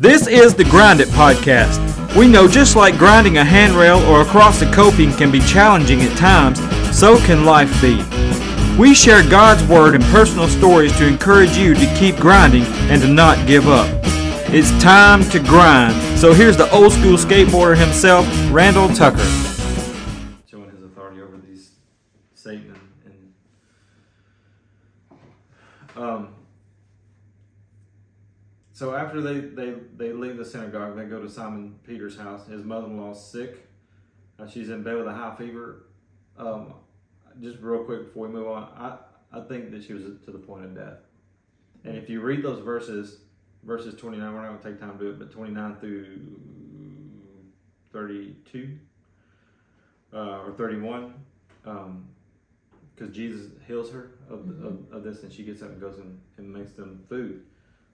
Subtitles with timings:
[0.00, 2.16] This is the Grind It Podcast.
[2.16, 6.16] We know just like grinding a handrail or across a coping can be challenging at
[6.16, 6.58] times,
[6.98, 7.96] so can life be.
[8.78, 13.08] We share God's Word and personal stories to encourage you to keep grinding and to
[13.08, 13.90] not give up.
[14.54, 15.94] It's time to grind.
[16.18, 19.26] So here's the old school skateboarder himself, Randall Tucker.
[28.80, 32.46] So after they, they, they leave the synagogue, they go to Simon Peter's house.
[32.46, 33.68] His mother-in-law's sick.
[34.38, 35.84] Uh, she's in bed with a high fever.
[36.38, 36.72] Um,
[37.42, 38.96] just real quick before we move on, I,
[39.38, 40.96] I think that she was to the point of death.
[41.84, 43.18] And if you read those verses,
[43.64, 46.06] verses 29, we're not going to take time to do it, but 29 through
[47.92, 48.78] 32
[50.14, 51.12] uh, or 31,
[51.62, 54.66] because um, Jesus heals her of, mm-hmm.
[54.66, 57.42] of, of, this and she gets up and goes and, and makes them food.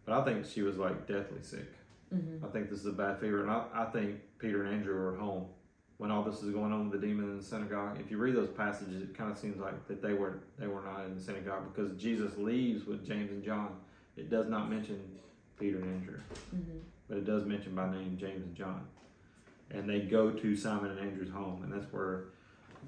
[0.07, 1.69] But I think she was like deathly sick.
[2.15, 2.45] Mm-hmm.
[2.45, 3.43] I think this is a bad fever.
[3.43, 5.47] And I, I think Peter and Andrew were at home
[5.99, 7.99] when all this is going on with the demon in the synagogue.
[8.01, 10.83] If you read those passages, it kind of seems like that they were they were
[10.83, 13.77] not in the synagogue because Jesus leaves with James and John.
[14.17, 15.01] It does not mention
[15.59, 16.21] Peter and Andrew,
[16.55, 16.79] mm-hmm.
[17.09, 18.87] but it does mention by name James and John.
[19.73, 22.27] And they go to Simon and Andrew's home, and that's where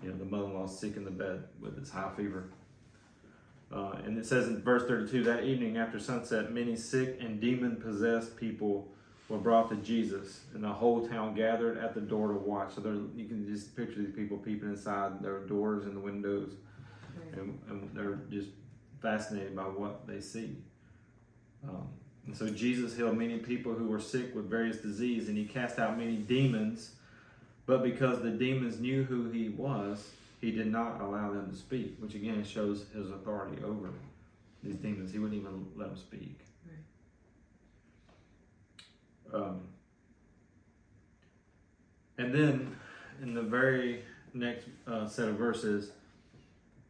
[0.00, 2.50] you know the mother-in-law is sick in the bed with this high fever.
[3.72, 7.77] Uh, and it says in verse 32 that evening after sunset, many sick and demon
[7.77, 8.88] possessed people
[9.28, 12.75] were brought to Jesus, and the whole town gathered at the door to watch.
[12.75, 16.55] So there, you can just picture these people peeping inside their doors and the windows,
[17.34, 18.48] and, and they're just
[19.02, 20.56] fascinated by what they see.
[21.69, 21.88] Um,
[22.27, 25.78] and so Jesus healed many people who were sick with various disease, and he cast
[25.78, 26.92] out many demons.
[27.66, 30.08] But because the demons knew who he was,
[30.41, 33.91] he did not allow them to speak, which again shows his authority over
[34.62, 35.12] these demons.
[35.12, 36.39] He wouldn't even let them speak.
[39.33, 39.41] Right.
[39.41, 39.61] Um,
[42.19, 42.77] and then
[43.22, 45.91] in the very next uh, set of verses,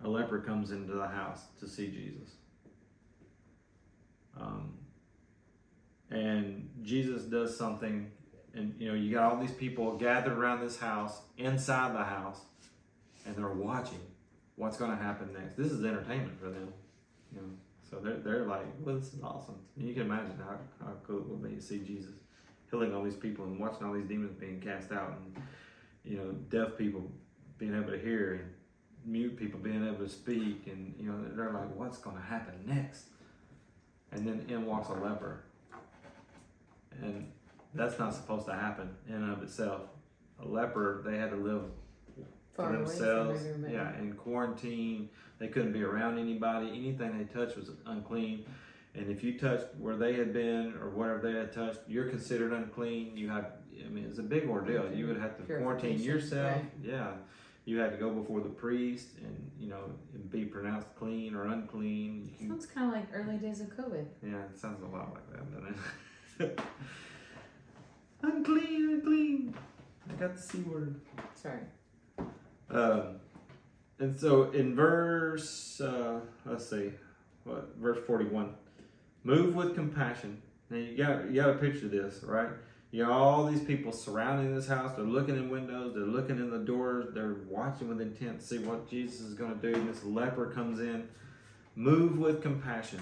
[0.05, 2.29] a leper comes into the house to see Jesus.
[4.39, 4.75] Um,
[6.11, 8.11] and Jesus does something,
[8.55, 12.41] and you know, you got all these people gathered around this house, inside the house
[13.27, 14.01] and they're watching
[14.57, 15.57] what's going to happen next.
[15.57, 16.73] This is entertainment for them,
[17.35, 17.47] you know.
[17.89, 19.55] So they're, they're like, well, this is awesome.
[19.79, 20.57] And you can imagine how,
[20.87, 22.13] how cool it will be to see Jesus
[22.71, 25.43] healing all these people and watching all these demons being cast out and,
[26.05, 27.11] you know, deaf people
[27.57, 30.65] being able to hear and mute people being able to speak.
[30.67, 33.05] And, you know, they're like, what's going to happen next?
[34.13, 35.45] And then in walks a leper.
[37.01, 37.31] And
[37.73, 39.83] that's not supposed to happen in and of itself.
[40.43, 41.63] A leper, they had to live
[42.59, 43.41] Far themselves.
[43.71, 46.69] yeah, in quarantine, they couldn't be around anybody.
[46.71, 48.45] Anything they touched was unclean.
[48.97, 52.53] And if you touched where they had been or whatever they had touched, you're considered
[52.53, 53.17] unclean.
[53.17, 53.53] You have,
[53.85, 54.91] I mean, it's a big ordeal.
[54.93, 56.57] You would have to quarantine yourself.
[56.57, 56.65] Right.
[56.83, 57.11] Yeah,
[57.65, 61.45] you had to go before the priest and you know and be pronounced clean or
[61.45, 62.29] unclean.
[62.39, 64.05] Can, sounds kind of like early days of COVID.
[64.21, 66.61] Yeah, it sounds a lot like that, doesn't it?
[68.23, 69.55] unclean, unclean.
[70.11, 71.01] I got the c word.
[71.41, 71.61] Sorry.
[72.71, 73.21] Um,
[73.99, 76.93] and so in verse, uh, let's see,
[77.45, 78.55] what verse 41,
[79.25, 80.41] move with compassion.
[80.71, 82.49] Now you got you got to picture this, right?
[82.91, 84.93] You got all these people surrounding this house.
[84.97, 85.95] They're looking in windows.
[85.95, 87.15] They're looking in the doors.
[87.15, 89.85] They're watching with intent to see what Jesus is going to do.
[89.87, 91.07] This leper comes in.
[91.77, 93.01] Move with compassion.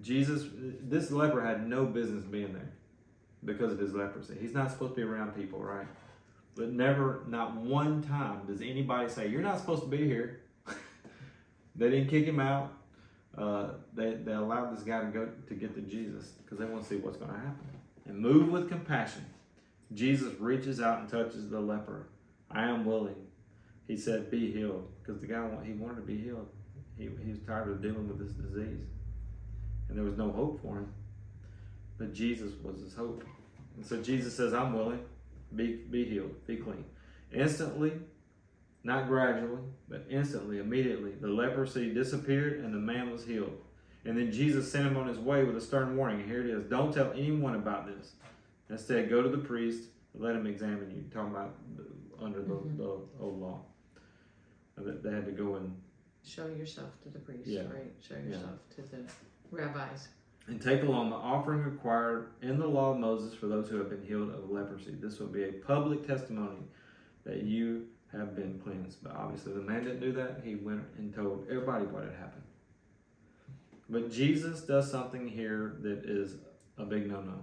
[0.00, 2.70] Jesus, this leper had no business being there
[3.44, 4.36] because of his leprosy.
[4.40, 5.86] He's not supposed to be around people, right?
[6.54, 10.40] But never, not one time does anybody say, You're not supposed to be here.
[11.76, 12.72] they didn't kick him out.
[13.36, 16.82] Uh, they, they allowed this guy to go to get to Jesus because they want
[16.82, 17.66] to see what's going to happen.
[18.06, 19.24] And move with compassion,
[19.94, 22.08] Jesus reaches out and touches the leper.
[22.50, 23.14] I am willing.
[23.88, 24.88] He said, Be healed.
[25.02, 26.48] Because the guy, he wanted to be healed.
[26.98, 28.84] He, he was tired of dealing with this disease.
[29.88, 30.92] And there was no hope for him.
[31.98, 33.24] But Jesus was his hope.
[33.76, 35.00] And so Jesus says, I'm willing
[35.56, 36.84] be, be healed, be clean.
[37.32, 37.92] Instantly,
[38.84, 43.56] not gradually, but instantly, immediately, the leprosy disappeared and the man was healed.
[44.04, 46.20] And then Jesus sent him on his way with a stern warning.
[46.20, 48.14] And here it is don't tell anyone about this.
[48.68, 49.84] Instead, go to the priest
[50.14, 51.04] and let him examine you.
[51.14, 51.54] Talking about
[52.20, 52.76] under the, mm-hmm.
[52.78, 53.60] the old law.
[54.76, 55.76] They had to go and
[56.24, 57.60] show yourself to the priest, yeah.
[57.62, 57.92] right?
[58.00, 58.84] Show yourself yeah.
[58.84, 59.02] to the
[59.52, 60.08] rabbis
[60.46, 63.90] and take along the offering required in the law of Moses for those who have
[63.90, 64.94] been healed of leprosy.
[65.00, 66.62] This will be a public testimony
[67.24, 68.98] that you have been cleansed.
[69.02, 70.40] But obviously, the man didn't do that.
[70.44, 72.42] He went and told everybody what had happened.
[73.88, 76.36] But Jesus does something here that is
[76.78, 77.34] a big no no.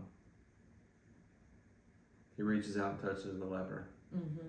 [2.36, 3.88] He reaches out and touches the leper.
[4.16, 4.48] Mm-hmm.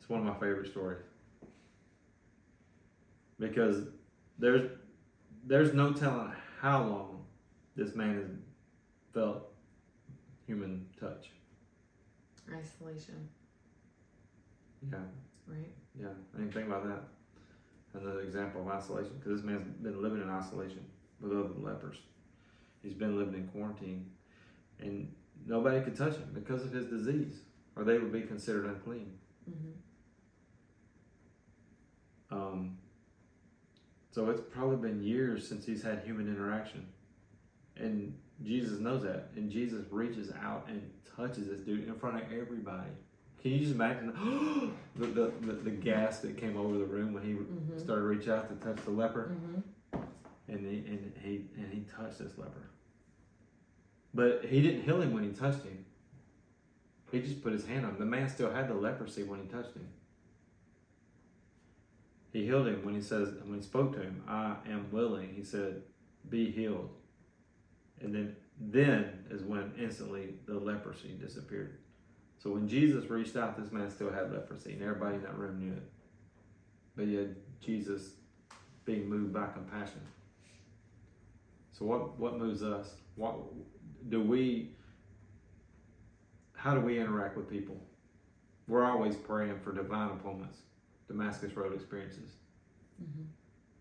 [0.00, 1.02] It's one of my favorite stories.
[3.38, 3.84] Because
[4.38, 4.68] there's
[5.46, 7.24] there's no telling how long
[7.76, 8.24] this man has
[9.12, 9.52] felt
[10.46, 11.28] human touch.
[12.52, 13.28] Isolation.
[14.90, 14.98] Yeah.
[15.46, 15.70] Right.
[15.98, 16.08] Yeah.
[16.34, 17.04] I didn't think about that.
[18.00, 20.84] Another example of isolation, because this man's been living in isolation
[21.20, 21.96] with other lepers.
[22.82, 24.10] He's been living in quarantine,
[24.80, 25.10] and
[25.46, 27.40] nobody could touch him because of his disease,
[27.76, 29.12] or they would be considered unclean.
[29.48, 32.36] Mm-hmm.
[32.36, 32.78] Um,
[34.14, 36.86] so it's probably been years since he's had human interaction.
[37.76, 39.30] And Jesus knows that.
[39.34, 42.90] And Jesus reaches out and touches this dude in front of everybody.
[43.42, 47.24] Can you just imagine the, the, the, the, gas that came over the room when
[47.24, 47.76] he mm-hmm.
[47.76, 49.32] started to reach out to touch the leper?
[49.34, 50.00] Mm-hmm.
[50.48, 52.70] And, he, and, he, and he touched this leper.
[54.14, 55.84] But he didn't heal him when he touched him.
[57.10, 57.98] He just put his hand on him.
[57.98, 59.88] The man still had the leprosy when he touched him
[62.34, 65.44] he healed him when he says when he spoke to him i am willing he
[65.44, 65.80] said
[66.28, 66.90] be healed
[68.02, 71.78] and then then is when instantly the leprosy disappeared
[72.38, 75.60] so when jesus reached out this man still had leprosy and everybody in that room
[75.60, 75.88] knew it
[76.96, 77.26] but yet
[77.60, 78.10] jesus
[78.84, 80.00] being moved by compassion
[81.70, 83.36] so what what moves us what
[84.10, 84.72] do we
[86.56, 87.76] how do we interact with people
[88.66, 90.58] we're always praying for divine appointments
[91.08, 92.30] Damascus Road experiences.
[93.02, 93.22] Mm-hmm.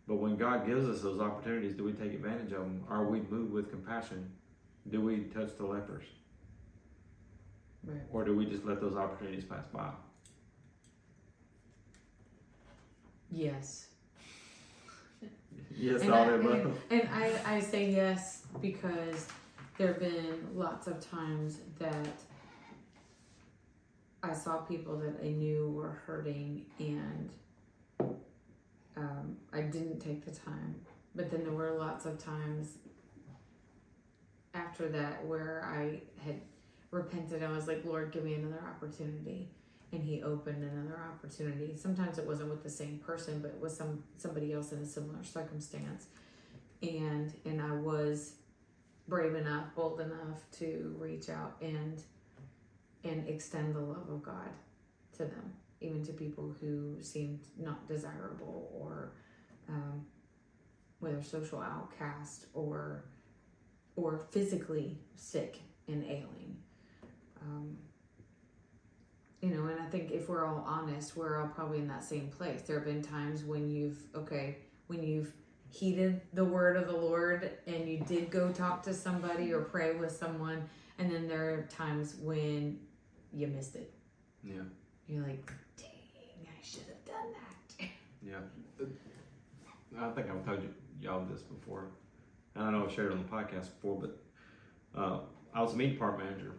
[0.07, 2.83] But when God gives us those opportunities, do we take advantage of them?
[2.89, 4.29] Are we moved with compassion?
[4.89, 6.03] Do we touch the lepers?
[7.85, 8.01] Right.
[8.11, 9.89] Or do we just let those opportunities pass by?
[13.31, 13.87] Yes.
[15.75, 16.33] yes, and all I,
[16.91, 19.27] and I, I say yes because
[19.77, 21.95] there have been lots of times that
[24.23, 27.29] I saw people that I knew were hurting and
[28.95, 30.75] um, I didn't take the time.
[31.13, 32.69] But then there were lots of times
[34.53, 36.39] after that where I had
[36.89, 37.43] repented.
[37.43, 39.49] I was like, Lord, give me another opportunity.
[39.91, 41.75] And he opened another opportunity.
[41.75, 44.85] Sometimes it wasn't with the same person, but it was some somebody else in a
[44.85, 46.07] similar circumstance.
[46.81, 48.33] And and I was
[49.07, 52.01] brave enough, bold enough to reach out and
[53.03, 54.49] and extend the love of God
[55.13, 59.11] to them, even to people who seemed not desirable or
[59.69, 60.05] um,
[60.99, 63.05] whether social outcast or
[63.95, 66.57] or physically sick and ailing.
[67.41, 67.77] Um,
[69.41, 72.29] you know, and I think if we're all honest, we're all probably in that same
[72.29, 72.61] place.
[72.61, 74.57] There have been times when you've okay,
[74.87, 75.33] when you've
[75.69, 79.95] heeded the word of the Lord and you did go talk to somebody or pray
[79.97, 80.63] with someone,
[80.97, 82.79] and then there are times when
[83.33, 83.91] you missed it.
[84.43, 84.61] Yeah.
[85.07, 87.87] You're like, dang, I should have done that.
[88.25, 88.83] Yeah.
[89.99, 91.85] I think I've told you, y'all this before.
[92.55, 94.21] I don't know if I shared it on the podcast before, but
[94.99, 95.19] uh,
[95.53, 96.53] I was a meat park manager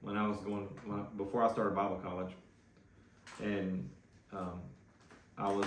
[0.00, 2.32] when I was going, I, before I started Bible college.
[3.42, 3.90] And
[4.32, 4.60] um,
[5.36, 5.66] I was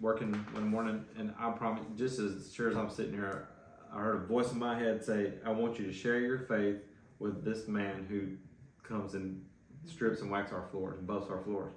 [0.00, 3.48] working one morning, and I promise, just as sure as I'm sitting here,
[3.92, 6.76] I heard a voice in my head say, I want you to share your faith
[7.20, 8.28] with this man who
[8.86, 9.40] comes and
[9.88, 11.72] strips and wax our floors and buffs our floors.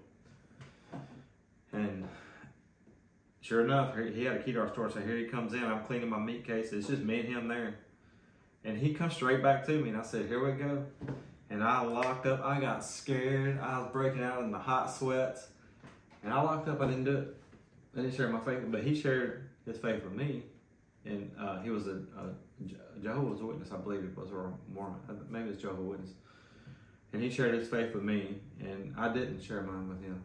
[1.74, 2.08] And
[3.42, 4.90] sure enough, he had a key to our store.
[4.90, 5.64] So here he comes in.
[5.64, 6.72] I'm cleaning my meat case.
[6.72, 7.76] It's just me and him there.
[8.64, 9.90] And he comes straight back to me.
[9.90, 10.86] And I said, here we go.
[11.50, 12.42] And I locked up.
[12.44, 13.60] I got scared.
[13.60, 15.48] I was breaking out in the hot sweats.
[16.24, 16.82] And I locked up.
[16.82, 17.38] I didn't do it.
[17.98, 18.60] I didn't share my faith.
[18.68, 20.44] But he shared his faith with me.
[21.06, 22.02] And uh, he was a,
[22.72, 25.00] a Jehovah's Witness, I believe it was, or Mormon.
[25.08, 26.10] Uh, maybe it's Jehovah's Witness
[27.16, 30.22] and he shared his faith with me, and I didn't share mine with him.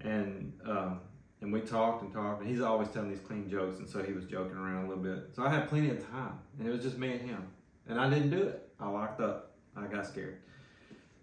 [0.00, 1.00] And um,
[1.40, 4.12] and we talked and talked, and he's always telling these clean jokes, and so he
[4.12, 5.30] was joking around a little bit.
[5.34, 7.48] So I had plenty of time, and it was just me and him,
[7.88, 8.70] and I didn't do it.
[8.78, 9.54] I locked up.
[9.76, 10.38] I got scared,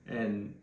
[0.08, 0.54] and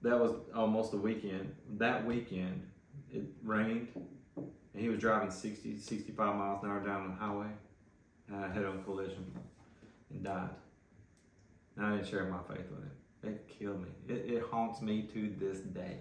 [0.00, 1.54] that was almost a weekend.
[1.76, 2.66] That weekend,
[3.12, 3.88] it rained,
[4.36, 4.42] and
[4.74, 7.46] he was driving 60, 65 miles an hour down the highway,
[8.28, 9.30] and I had a collision
[10.10, 10.48] and died.
[11.76, 12.90] And I didn't share my faith with him.
[13.24, 13.88] It killed me.
[14.08, 15.98] It, it haunts me to this day.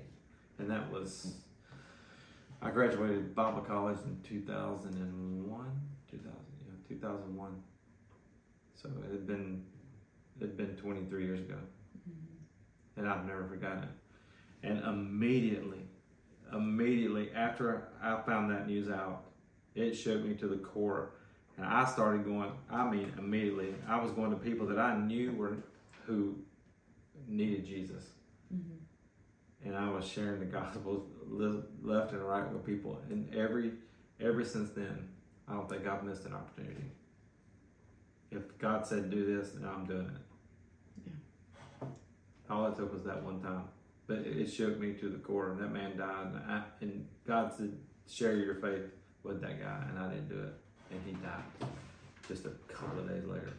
[0.57, 1.35] And that was,
[2.61, 7.61] I graduated Bible college in 2001, 2000, yeah, 2001.
[8.75, 9.63] So it had been,
[10.39, 11.55] it had been 23 years ago.
[12.09, 12.99] Mm-hmm.
[12.99, 13.89] And I've never forgotten it.
[14.63, 15.85] And immediately,
[16.53, 19.25] immediately after I found that news out,
[19.75, 21.13] it shook me to the core.
[21.57, 25.33] And I started going, I mean, immediately, I was going to people that I knew
[25.33, 25.57] were
[26.05, 26.35] who
[27.31, 28.03] needed Jesus.
[28.53, 29.67] Mm-hmm.
[29.67, 33.00] And I was sharing the gospel left and right with people.
[33.09, 33.71] And every
[34.19, 35.09] ever since then,
[35.47, 36.85] I don't think I've missed an opportunity.
[38.31, 41.07] If God said do this, then I'm doing it.
[41.77, 41.88] Yeah.
[42.50, 43.63] All it took was that one time.
[44.07, 45.51] But it shook me to the core.
[45.51, 46.27] And that man died.
[46.27, 47.77] And, I, and God said,
[48.09, 48.83] share your faith
[49.23, 49.85] with that guy.
[49.89, 50.53] And I didn't do it.
[50.91, 51.69] And he died
[52.27, 53.53] just a couple of days later.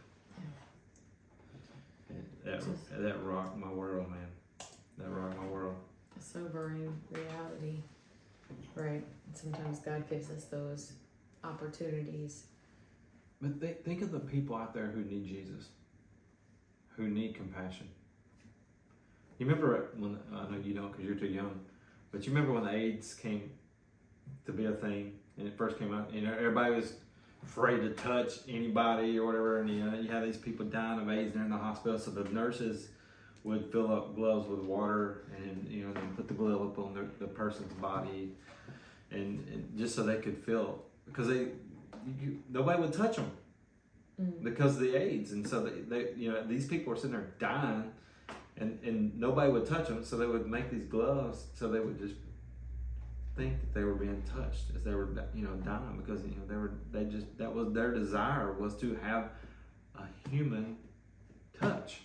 [2.43, 4.29] That Just- that rocked my world, man.
[4.97, 5.75] That rocked my world.
[6.17, 7.81] a sobering reality,
[8.75, 9.03] right?
[9.27, 10.93] And Sometimes God gives us those
[11.43, 12.45] opportunities.
[13.41, 15.69] But th- think of the people out there who need Jesus,
[16.95, 17.89] who need compassion.
[19.39, 21.61] You remember when I know you don't because you're too young,
[22.11, 23.51] but you remember when the AIDS came
[24.45, 26.93] to be a thing and it first came out, and everybody was
[27.45, 29.59] afraid to touch anybody or whatever.
[29.59, 31.97] And you, know, you have these people dying of AIDS and they're in the hospital.
[31.99, 32.89] So the nurses
[33.43, 37.05] would fill up gloves with water and you know put the glove up on the,
[37.19, 38.33] the person's body
[39.11, 41.49] and, and, just so they could feel because they
[42.21, 43.29] you, nobody would touch them
[44.21, 44.41] mm-hmm.
[44.45, 47.33] because of the AIDS and so they, they you know these people are sitting there
[47.37, 47.91] dying
[48.55, 51.99] and and nobody would touch them so they would make these gloves so they would
[51.99, 52.15] just
[53.35, 56.45] think that they were being touched as they were you know dying because you know
[56.47, 59.29] they were they just that was their desire was to have
[59.95, 60.77] a human
[61.59, 62.01] touch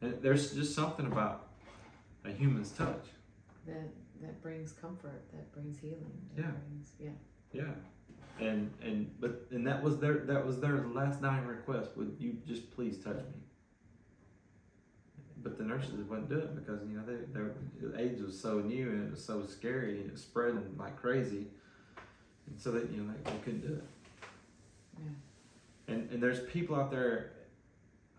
[0.00, 1.48] there's just something about
[2.26, 3.06] a human's touch
[3.66, 3.88] that
[4.20, 9.66] that brings comfort that brings healing that yeah brings, yeah yeah and and but and
[9.66, 13.43] that was their that was their last dying request would you just please touch me
[15.44, 17.52] but the nurses wouldn't do it because you know they, their
[18.00, 21.46] AIDS was so new and it was so scary and it was spreading like crazy,
[22.48, 23.84] and so that you know they, they couldn't do it.
[24.98, 25.94] Yeah.
[25.94, 27.32] And and there's people out there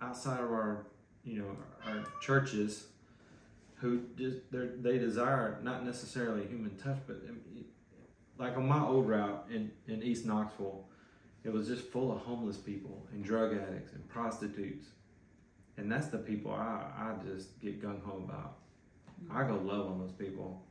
[0.02, 0.86] outside of our
[1.26, 1.48] you know
[1.88, 2.86] our churches
[3.82, 7.18] who just they desire not necessarily human touch, but
[8.38, 10.86] like on my old route in in East Knoxville,
[11.44, 14.86] it was just full of homeless people and drug addicts and prostitutes
[15.78, 18.60] and that's the people I, I just get gung ho about.
[19.32, 20.64] I go love on those people.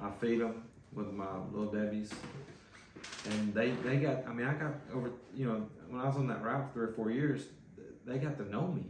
[0.00, 2.12] I feed them with my little debbies,
[3.30, 4.26] and they they got.
[4.26, 5.10] I mean, I got over.
[5.34, 7.42] You know, when I was on that route for three or four years,
[8.06, 8.86] they got to know me.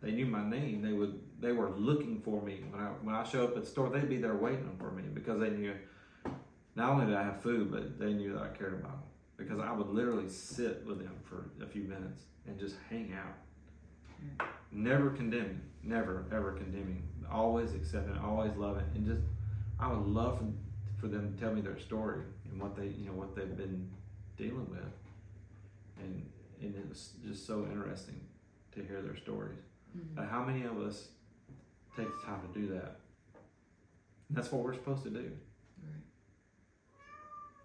[0.00, 0.82] They knew my name.
[0.82, 1.20] They would.
[1.40, 3.88] They were looking for me when I when I show up at the store.
[3.90, 5.74] They'd be there waiting for me because they knew.
[6.74, 9.02] Not only did I have food, but they knew that I cared about them
[9.36, 13.34] because I would literally sit with them for a few minutes and just hang out
[14.70, 19.20] never condemning, never ever condemning, always accepting, always loving, and just
[19.78, 20.42] I would love
[20.98, 23.88] for them to tell me their story and what they you know what they've been
[24.36, 24.80] dealing with,
[26.00, 26.26] and
[26.60, 28.20] and it's just so interesting
[28.74, 29.58] to hear their stories.
[29.96, 30.14] Mm-hmm.
[30.14, 31.08] But how many of us
[31.96, 32.96] take the time to do that?
[34.30, 35.30] That's what we're supposed to do.
[35.84, 36.02] Right.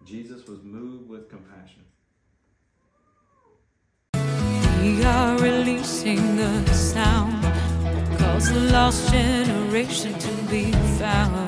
[0.07, 1.83] Jesus was moved with compassion
[5.87, 7.41] the sound
[8.19, 11.47] cause the lost generation to be found.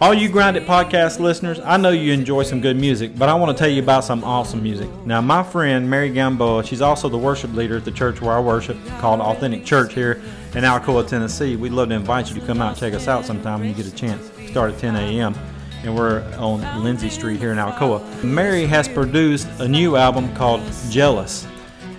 [0.00, 3.34] All you Grind It podcast listeners, I know you enjoy some good music, but I
[3.34, 4.88] want to tell you about some awesome music.
[5.04, 8.40] Now, my friend Mary Gamboa, she's also the worship leader at the church where I
[8.40, 10.22] worship called Authentic Church here
[10.54, 11.56] in Alcoa, Tennessee.
[11.56, 13.74] We'd love to invite you to come out and check us out sometime when you
[13.74, 14.30] get a chance.
[14.48, 15.34] Start at 10 a.m
[15.82, 18.22] and we're on Lindsay Street here in Alcoa.
[18.22, 21.46] Mary has produced a new album called Jealous,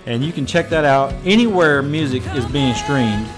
[0.06, 3.28] and you can check that out anywhere music is being streamed.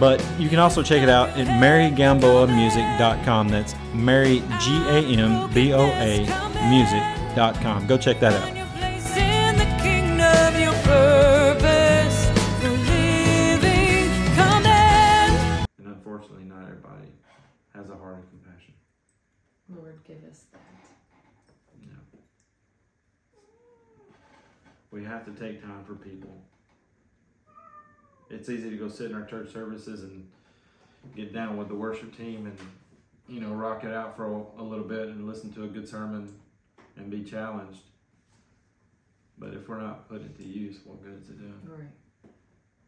[0.00, 3.48] But you can also check it out at marygamboamusic.com.
[3.48, 6.18] That's Mary, G A M B O A,
[6.68, 7.86] music.com.
[7.86, 8.63] Go check that out.
[25.14, 26.36] have to take time for people.
[28.30, 30.26] It's easy to go sit in our church services and
[31.14, 32.56] get down with the worship team and,
[33.28, 35.88] you know, rock it out for a, a little bit and listen to a good
[35.88, 36.34] sermon
[36.96, 37.80] and be challenged.
[39.38, 41.60] But if we're not putting it to use, what good is it doing?
[41.66, 42.32] Right.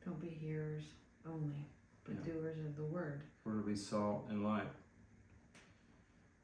[0.04, 0.84] Don't be hearers
[1.28, 1.68] only,
[2.04, 2.32] but yeah.
[2.32, 3.22] doers of the word.
[3.44, 4.70] We're to be salt and light.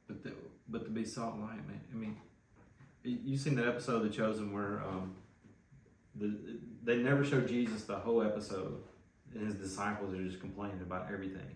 [0.07, 0.33] But the,
[0.69, 1.81] but to be salt and light, man.
[1.93, 2.17] I mean,
[3.05, 5.15] you seen that episode of The Chosen where um,
[6.17, 8.83] the, they never show Jesus the whole episode,
[9.35, 11.47] and his disciples are just complaining about everything.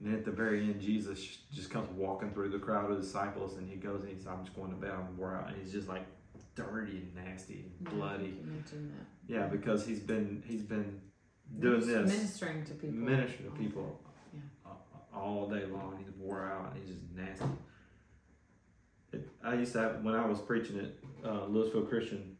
[0.00, 3.56] And then at the very end, Jesus just comes walking through the crowd of disciples,
[3.56, 4.90] and he goes and he's, "I'm just going to bed.
[4.92, 6.04] I'm wore out," and he's just like
[6.56, 8.40] dirty and nasty and no, bloody.
[9.28, 11.00] Yeah, because he's been he's been
[11.60, 14.00] doing this ministering to people, ministering to people
[14.34, 14.40] yeah.
[15.16, 15.96] all day long.
[15.98, 16.72] He's wore out.
[16.74, 17.56] And he's just nasty.
[19.12, 20.92] It, I used to have when I was preaching at
[21.30, 22.33] uh, Louisville Christian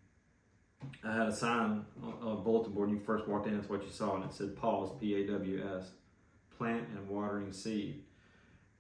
[1.03, 3.57] I had a sign on, a bulletin board when you first walked in.
[3.57, 5.93] That's what you saw, and it said "Pause," P-A-W-S,
[6.57, 8.05] plant and watering seed.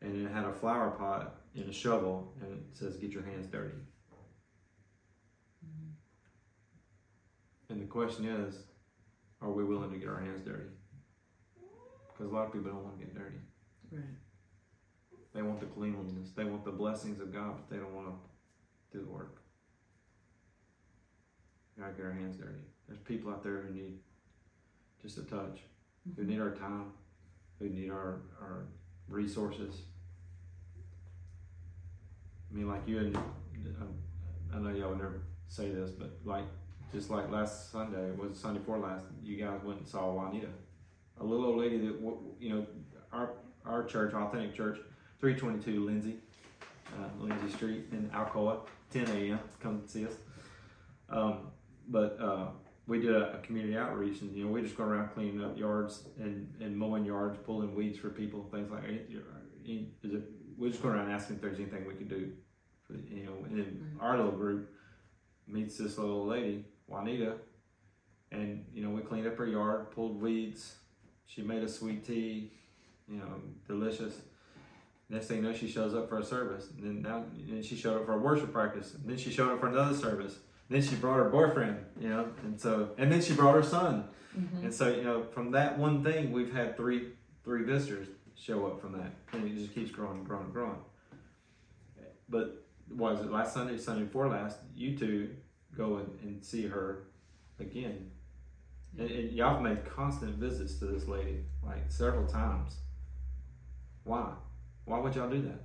[0.01, 3.47] And it had a flower pot and a shovel, and it says, "Get your hands
[3.47, 3.77] dirty."
[5.65, 5.91] Mm-hmm.
[7.73, 8.65] And the question is,
[9.41, 10.69] are we willing to get our hands dirty?
[12.13, 13.39] Because a lot of people don't want to get dirty.
[13.91, 14.05] Right.
[15.35, 16.33] They want the cleanliness.
[16.37, 18.15] They want the blessings of God, but they don't want to
[18.99, 19.44] do the work.
[21.77, 22.61] We gotta get our hands dirty.
[22.87, 23.99] There's people out there who need
[25.03, 25.61] just a touch,
[26.17, 26.31] who mm-hmm.
[26.31, 26.93] need our time,
[27.59, 28.67] who need our, our
[29.09, 29.77] resources.
[32.51, 33.95] I mean, like you and um,
[34.55, 36.45] I, know y'all would never say this, but like
[36.93, 40.47] just like last Sunday was Sunday before last, you guys went and saw Juanita,
[41.21, 41.95] a little old lady that
[42.39, 42.65] you know
[43.13, 43.31] our
[43.67, 44.79] our church, authentic church,
[45.19, 46.17] 322 Lindsay,
[46.97, 48.59] uh, Lindsay Street in Alcoa,
[48.93, 49.41] 10 a.m.
[49.61, 50.13] Come see us.
[51.11, 51.39] Um,
[51.89, 52.47] but uh,
[52.87, 55.57] we did a, a, community outreach, and you know, we just go around cleaning up
[55.59, 58.83] yards and, and mowing yards, pulling weeds for people, things like.
[58.87, 59.17] that.
[59.17, 59.89] Uh, it?
[60.57, 62.33] We're just going around asking if there's anything we could do,
[62.87, 63.33] for, you know.
[63.49, 64.01] And then mm-hmm.
[64.05, 64.71] our little group
[65.49, 67.37] meets this little lady, Juanita,
[68.31, 70.77] and you know, we cleaned up her yard, pulled weeds.
[71.27, 72.53] She made a sweet tea,
[73.09, 74.15] you know, delicious.
[75.09, 77.75] Next thing you know, she shows up for a service, and then now and she
[77.77, 80.37] showed up for a worship practice, and then she showed up for another service
[80.69, 84.05] then she brought her boyfriend, you know, and so and then she brought her son,
[84.37, 84.65] mm-hmm.
[84.65, 87.09] and so you know from that one thing we've had three
[87.45, 90.79] three visitors show up from that, and it just keeps growing and growing and growing.
[92.29, 94.59] But was it last Sunday, Sunday before last?
[94.75, 95.31] You two
[95.77, 97.05] go and, and see her
[97.61, 98.11] again,
[98.97, 99.03] mm-hmm.
[99.03, 102.79] and, and y'all have made constant visits to this lady like several times.
[104.05, 104.33] Why?
[104.87, 105.61] Why would y'all do that?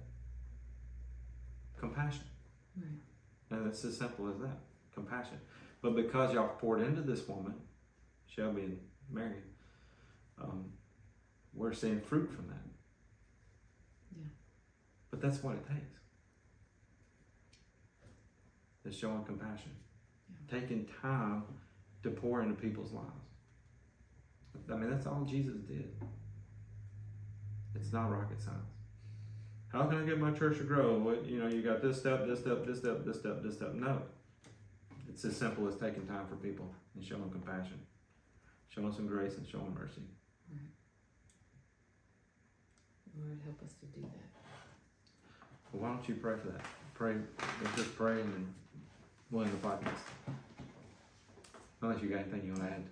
[1.78, 2.24] Compassion.
[2.78, 2.88] Right.
[3.60, 4.58] And it's as simple as that
[5.04, 5.40] compassion.
[5.82, 7.54] But because y'all poured into this woman,
[8.28, 9.42] Shelby and Mary,
[10.42, 10.66] um,
[11.54, 12.64] we're seeing fruit from that.
[14.18, 14.28] Yeah.
[15.10, 15.94] But that's what it takes.
[18.86, 19.72] Is showing compassion,
[20.30, 20.60] yeah.
[20.60, 21.44] taking time
[22.04, 23.08] to pour into people's lives.
[24.72, 25.92] I mean, that's all Jesus did.
[27.76, 28.60] It's not rocket science.
[29.72, 30.98] How can I get my church to grow?
[30.98, 33.74] What, you know, you got this step, this step, this step, this step, this step.
[33.74, 34.02] No,
[35.10, 37.80] it's as simple as taking time for people and showing compassion,
[38.70, 40.02] showing some grace and showing mercy.
[40.52, 40.62] Right.
[43.26, 44.22] Lord, help us to do that.
[45.74, 46.62] Well, why don't you pray for that?
[46.94, 47.16] Pray,
[47.76, 48.54] just praying and
[49.32, 50.34] willing to the podcast.
[51.82, 52.84] Unless you got anything you want to add.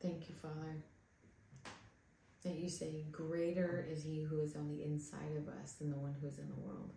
[0.00, 0.76] Thank you, Father.
[2.42, 5.96] That you say, Greater is he who is on the inside of us than the
[5.98, 6.90] one who is in the world.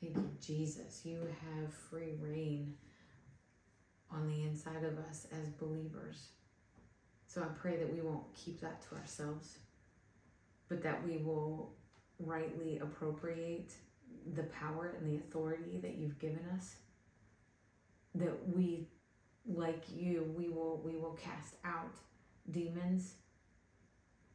[0.00, 1.00] Thank you, Jesus.
[1.04, 2.74] You have free rein
[4.10, 6.28] on the inside of us as believers.
[7.26, 9.58] So I pray that we won't keep that to ourselves,
[10.68, 11.72] but that we will
[12.20, 13.72] rightly appropriate
[14.34, 16.76] the power and the authority that you've given us.
[18.14, 18.88] That we,
[19.46, 21.92] like you, we will we will cast out
[22.50, 23.14] demons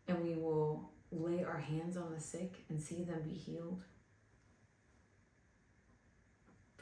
[0.09, 3.81] and we will lay our hands on the sick and see them be healed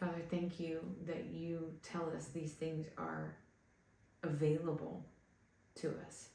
[0.01, 3.35] Father, thank you that you tell us these things are
[4.23, 5.05] available
[5.75, 6.29] to us.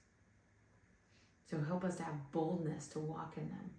[1.51, 3.71] So help us to have boldness to walk in them.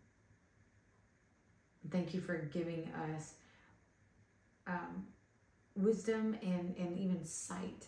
[1.90, 3.36] Thank you for giving us
[4.68, 5.06] um,
[5.78, 7.86] wisdom and, and even sight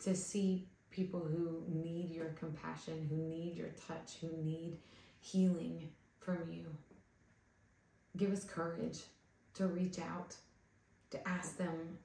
[0.00, 4.76] to see people who need your compassion, who need your touch, who need
[5.20, 5.88] healing
[6.20, 6.66] from you.
[8.18, 8.98] Give us courage
[9.54, 10.36] to reach out
[11.16, 11.98] to ask them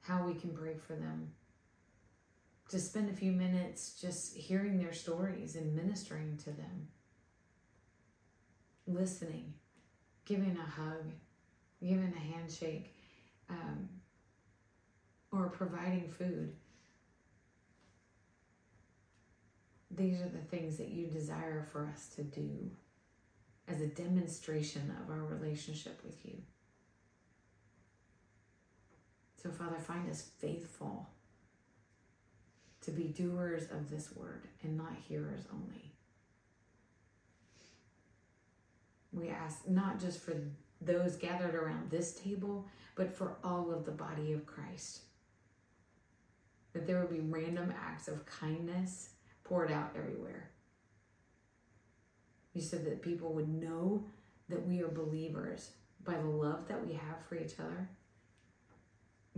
[0.00, 1.32] how we can pray for them,
[2.68, 6.88] to spend a few minutes just hearing their stories and ministering to them,
[8.86, 9.54] listening,
[10.24, 11.12] giving a hug,
[11.82, 12.94] giving a handshake,
[13.48, 13.88] um,
[15.32, 16.54] or providing food.
[19.90, 22.70] These are the things that you desire for us to do
[23.66, 26.36] as a demonstration of our relationship with you.
[29.42, 31.08] So, Father, find us faithful
[32.82, 35.92] to be doers of this word and not hearers only.
[39.12, 40.34] We ask not just for
[40.80, 45.02] those gathered around this table, but for all of the body of Christ.
[46.72, 49.10] That there would be random acts of kindness
[49.44, 50.50] poured out everywhere.
[52.54, 54.04] You said that people would know
[54.48, 55.70] that we are believers
[56.04, 57.88] by the love that we have for each other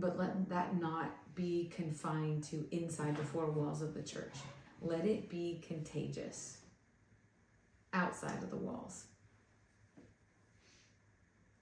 [0.01, 4.33] but let that not be confined to inside the four walls of the church.
[4.81, 6.57] Let it be contagious
[7.93, 9.05] outside of the walls.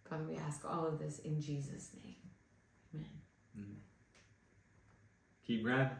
[0.09, 2.15] Father, we ask all of this in Jesus' name.
[2.95, 3.09] Amen.
[3.59, 3.73] Mm-hmm.
[5.45, 5.97] Keep grabbing.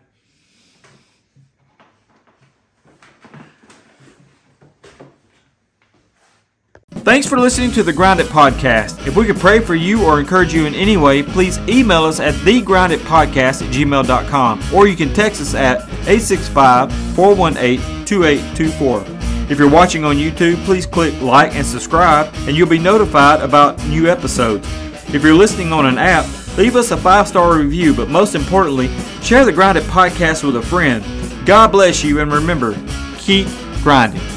[7.10, 9.08] Thanks for listening to the Grind It Podcast.
[9.08, 12.20] If we could pray for you or encourage you in any way, please email us
[12.20, 19.04] at thegrinditpodcast at gmail.com or you can text us at 865 418 2824.
[19.52, 23.84] If you're watching on YouTube, please click like and subscribe and you'll be notified about
[23.88, 24.68] new episodes.
[25.12, 26.26] If you're listening on an app,
[26.60, 28.88] leave us a five star review, but most importantly,
[29.24, 31.04] share the Grind It Podcast with a friend.
[31.48, 32.78] God bless you and remember,
[33.18, 33.48] keep
[33.82, 34.30] grinding.